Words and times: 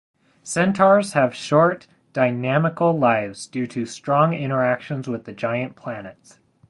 Centaurs 0.41 1.13
have 1.13 1.35
short 1.35 1.85
dynamical 2.11 2.97
lives 2.97 3.45
due 3.45 3.67
to 3.67 3.85
strong 3.85 4.33
interactions 4.33 5.07
with 5.07 5.25
the 5.25 5.31
giant 5.31 5.75
planets. 5.75 6.39